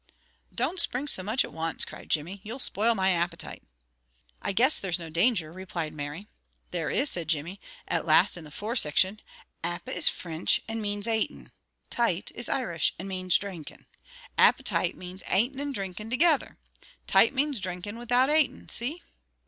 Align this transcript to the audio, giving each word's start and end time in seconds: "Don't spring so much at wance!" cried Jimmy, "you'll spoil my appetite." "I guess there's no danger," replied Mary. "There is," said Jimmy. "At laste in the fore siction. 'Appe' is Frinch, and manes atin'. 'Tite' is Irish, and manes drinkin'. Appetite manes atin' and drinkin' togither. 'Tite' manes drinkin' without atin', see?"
"Don't 0.51 0.79
spring 0.79 1.05
so 1.05 1.21
much 1.21 1.45
at 1.45 1.53
wance!" 1.53 1.85
cried 1.85 2.09
Jimmy, 2.09 2.41
"you'll 2.43 2.57
spoil 2.57 2.95
my 2.95 3.11
appetite." 3.11 3.61
"I 4.41 4.51
guess 4.51 4.79
there's 4.79 4.97
no 4.97 5.11
danger," 5.11 5.53
replied 5.53 5.93
Mary. 5.93 6.27
"There 6.71 6.89
is," 6.89 7.11
said 7.11 7.27
Jimmy. 7.27 7.61
"At 7.87 8.07
laste 8.07 8.35
in 8.35 8.43
the 8.43 8.49
fore 8.49 8.73
siction. 8.75 9.19
'Appe' 9.63 9.89
is 9.89 10.09
Frinch, 10.09 10.59
and 10.67 10.81
manes 10.81 11.05
atin'. 11.05 11.51
'Tite' 11.91 12.31
is 12.33 12.49
Irish, 12.49 12.95
and 12.97 13.07
manes 13.07 13.37
drinkin'. 13.37 13.85
Appetite 14.39 14.97
manes 14.97 15.21
atin' 15.27 15.59
and 15.59 15.75
drinkin' 15.75 16.09
togither. 16.09 16.57
'Tite' 17.05 17.35
manes 17.35 17.59
drinkin' 17.59 17.99
without 17.99 18.31
atin', 18.31 18.69
see?" 18.69 19.03